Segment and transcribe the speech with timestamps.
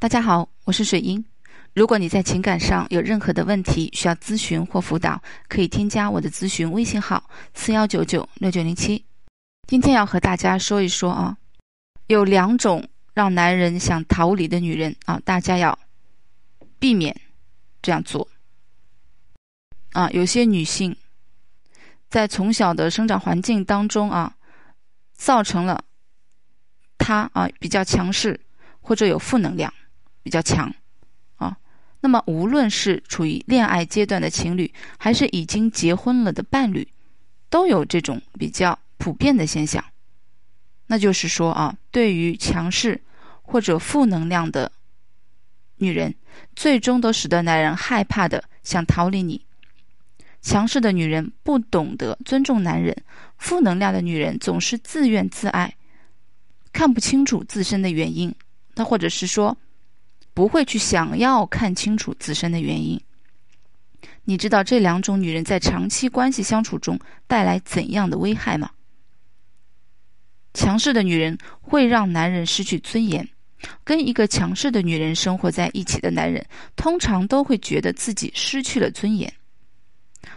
[0.00, 1.22] 大家好，我是水英。
[1.74, 9.04] 如果你在情感上有任何的问题需要咨询或辅导，可以添加我的咨询微信号四幺九九六九零七。
[9.66, 11.36] 今天要和大家说一说啊，
[12.06, 15.76] 有两种让男人想逃离的女人啊，大家要
[16.78, 17.12] 避免
[17.82, 18.28] 这样做
[19.90, 20.08] 啊。
[20.10, 20.96] 有些女性
[22.08, 24.32] 在从小的生长环境当中啊，
[25.14, 25.84] 造成了
[26.98, 28.38] 她啊比较强势
[28.80, 29.74] 或者有负能量。
[30.28, 30.70] 比较强，
[31.36, 31.56] 啊，
[32.00, 36.86] 那么无论是处于恋爱阶段的情侣，还是已经结婚了的伴侣，
[37.48, 39.82] 都有这种比较普遍的现象。
[40.88, 43.00] 那就是说啊，对于强势
[43.40, 44.70] 或者负能量的
[45.76, 46.14] 女人，
[46.54, 49.42] 最终都使得男人害怕的想逃离你。
[50.42, 52.94] 强势的女人不懂得尊重男人，
[53.38, 55.74] 负能量的女人总是自怨自艾，
[56.70, 58.34] 看不清楚自身的原因。
[58.74, 59.56] 那或者是说。
[60.38, 63.00] 不会去想要看清楚自身的原因。
[64.22, 68.70] 你知道这两种女人在长期关系相处中带来怎样的危害吗？
[70.54, 73.28] 强势的女人会让男人失去尊严。
[73.82, 79.32] 跟一个强势的女人生活在一起的男人，通常都会觉得自己失去了尊严。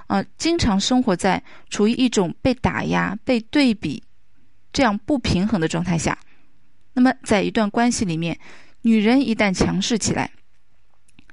[0.07, 4.01] 啊，经常生活在处于一种被打压、被对比
[4.73, 6.17] 这样不平衡的状态下。
[6.91, 8.35] 那么，在一段关系里面。
[8.83, 10.31] 女人一旦强势起来，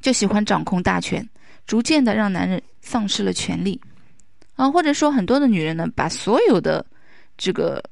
[0.01, 1.27] 就喜欢掌控大权，
[1.67, 3.81] 逐渐的让男人丧失了权利，
[4.55, 6.85] 啊，或者说很多的女人呢，把所有的
[7.39, 7.83] 这个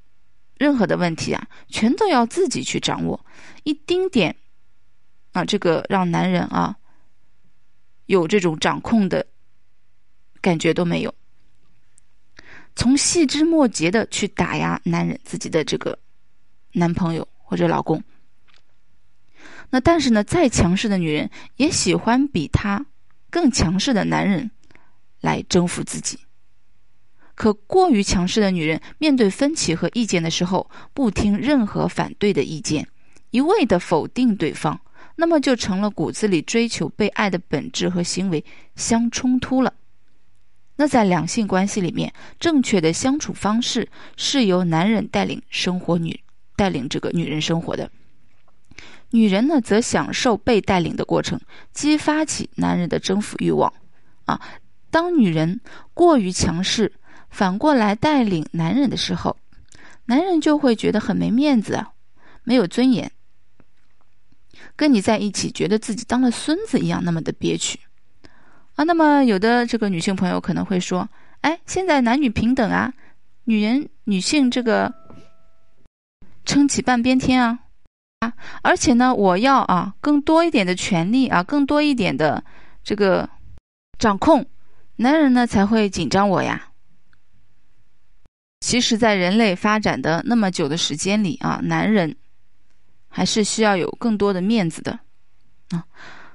[0.59, 3.19] 任何的问题啊，全都要自己去掌握，
[3.65, 4.37] 一丁点
[5.33, 6.77] 啊，这个让男人啊
[8.07, 9.27] 有这种掌控的
[10.43, 11.15] 感觉都没有，
[12.75, 15.99] 从细枝末节的去打压男人自己的这个
[16.73, 18.03] 男朋友或者老公。
[19.71, 22.87] 那但是呢，再强势的女人也喜欢比她
[23.31, 24.51] 更强势的男人
[25.21, 26.19] 来征服自己。
[27.35, 32.89] 可过于强势的女人，面对分歧和意见的时候，不听任何反对的意见，
[33.31, 34.81] 一味的否定对方，
[35.17, 38.43] 那么就成了骨子里追求被爱的本质和行为
[38.75, 39.75] 相冲突了。
[40.77, 46.19] 那在两性关系里面，正确的相处方式是由男人带领生活，女
[46.55, 47.91] 带领这个女人生活的。
[49.11, 51.41] 女人呢，则享受被带领的过程，
[51.73, 53.73] 激发起男人的征服欲望。
[54.25, 54.41] 啊，
[54.91, 55.61] 当女人
[55.95, 56.93] 过于强势，
[57.31, 59.37] 反过来带领男人的时候，
[60.07, 61.93] 男人就会觉得很没面子啊，
[62.43, 63.11] 没有尊严，
[64.75, 67.79] 跟你在一起，觉得自己当了孙子一样，那么的憋屈。
[68.75, 71.09] 啊，那么有的这个女性朋友可能会说
[71.43, 72.93] ：“哎，现在男女平等啊，
[73.45, 74.93] 女人、女性这个
[76.45, 77.61] 撑起半边天啊。”
[78.63, 82.43] 而且呢，我要啊更多一点的权利啊，更多一点的
[82.83, 83.29] 这个
[83.99, 84.47] 掌控，
[84.97, 86.71] 男人呢才会紧张我呀。
[88.61, 92.17] 其实，在人类发展的那么久的时间里啊，男人
[93.09, 94.99] 还是需要有更多的面子的
[95.71, 95.85] 啊。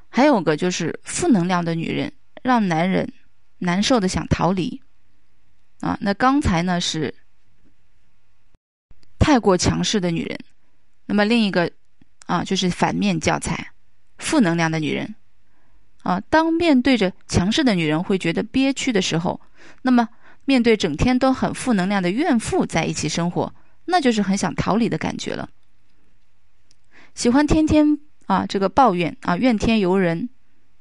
[0.07, 2.11] 还有个就是负能量的女人，
[2.43, 3.11] 让男人
[3.57, 4.81] 难受的想逃离
[5.79, 5.97] 啊。
[6.01, 7.13] 那刚才呢是
[9.17, 10.37] 太过强势的女人。
[11.07, 11.69] 那么另一个，
[12.31, 13.73] 啊，就是反面教材，
[14.17, 15.15] 负能量的女人，
[16.03, 19.41] 啊，当面对着强势的女人会觉得憋屈的时候，
[19.81, 20.07] 那么
[20.45, 23.53] 面对整天都很负能量的怨妇在一起生活，
[23.83, 25.49] 那就是很想逃离的感觉了。
[27.13, 30.29] 喜欢天天啊这个抱怨啊怨天尤人，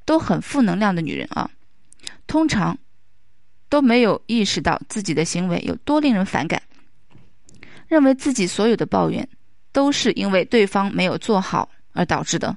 [0.05, 1.51] 都很负能量的女人啊，
[2.29, 2.79] 通常
[3.69, 6.63] 都没有意识到自己的行为有多令人反感，
[7.89, 9.29] 认为自己所有的抱怨。
[9.73, 12.57] 都是因为对方没有做好而导致的。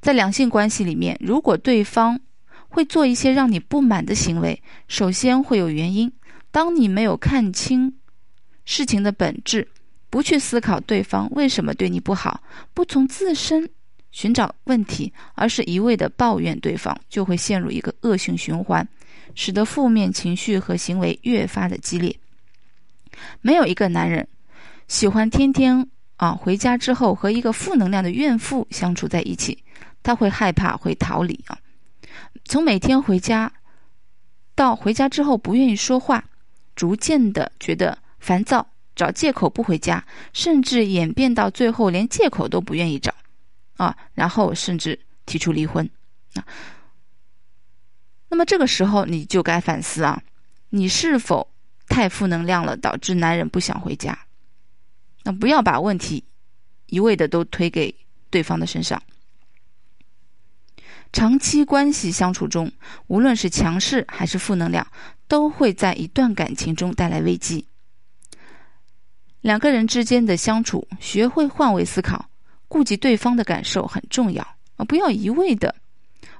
[0.00, 2.20] 在两性关系里面，如果对方
[2.68, 6.12] 会做一些让你不满的行为，首先会有原因。
[6.50, 7.92] 当你没有看清
[8.64, 9.66] 事情的本质，
[10.10, 12.42] 不去思考对方为什么对你不好，
[12.74, 13.68] 不从自身
[14.12, 18.86] 寻找问题，而是一味的抱怨对方，就会陷入一个恶性循环，
[19.34, 22.14] 使得负面情绪和行为越发的激烈。
[23.40, 24.28] 没有一个男人。
[24.86, 29.64] 喜欢天天啊回家之后和一个负能量的怨妇相处在一起，
[30.02, 31.58] 他会害怕，会逃离啊。
[32.44, 33.52] 从每天回家
[34.54, 36.24] 到回家之后不愿意说话，
[36.76, 43.12] 逐渐的觉得烦躁，找借口不回家，甚至演变到最后连借口都不愿意找
[43.76, 45.88] 啊，然后甚至提出离婚
[46.34, 46.44] 啊。
[48.28, 50.22] 那么这个时候你就该反思啊，
[50.70, 51.48] 你是否
[51.88, 54.16] 太负能量了，导致男人不想回家？
[55.24, 56.22] 那不要把问题
[56.86, 57.92] 一味的都推给
[58.30, 59.02] 对方的身上。
[61.12, 62.70] 长期关系相处中，
[63.06, 64.86] 无论是强势还是负能量，
[65.26, 67.66] 都会在一段感情中带来危机。
[69.40, 72.28] 两个人之间的相处，学会换位思考，
[72.66, 74.42] 顾及对方的感受很重要
[74.76, 74.84] 啊！
[74.84, 75.74] 不要一味的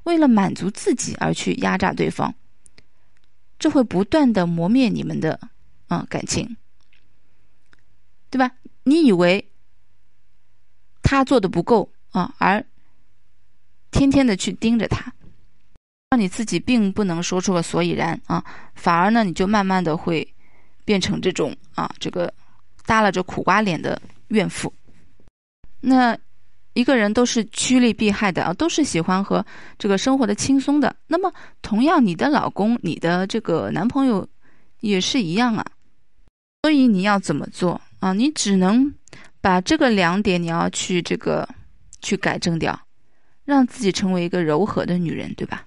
[0.02, 2.34] 为了满足自己而去压榨对方，
[3.58, 5.38] 这会不断的磨灭你们的
[5.86, 6.56] 啊感情，
[8.28, 8.50] 对吧？
[8.84, 9.44] 你以为
[11.02, 12.64] 他做的不够啊，而。
[13.90, 15.14] 天天的去盯着他，
[16.10, 18.44] 让你自己并不能说出个所以然啊，
[18.74, 20.26] 反而呢，你就慢慢的会
[20.84, 22.34] 变成这种啊，这个
[22.84, 24.74] 耷拉着苦瓜脸的怨妇。
[25.80, 26.18] 那
[26.72, 29.46] 一个人都是趋利避害的啊，都是喜欢和
[29.78, 30.96] 这个生活的轻松的。
[31.06, 31.32] 那么，
[31.62, 34.28] 同样，你的老公、你的这个男朋友
[34.80, 35.64] 也是一样啊。
[36.62, 38.12] 所以你要怎么做啊？
[38.12, 38.92] 你只能
[39.40, 41.48] 把这个两点你要去这个
[42.00, 42.78] 去改正掉。
[43.46, 45.66] 让自己成为一个柔和的女人，对吧？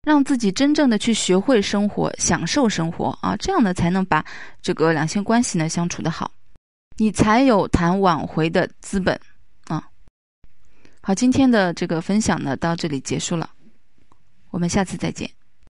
[0.00, 4.24] 让自己真正的去学会生活，享受生活啊，这样呢才能把
[4.62, 6.32] 这个两性关系呢相处的好，
[6.96, 9.20] 你才有谈挽回的资本
[9.66, 9.86] 啊。
[11.02, 13.50] 好，今天的这个分享呢到这里结束了，
[14.48, 15.35] 我们下次再见。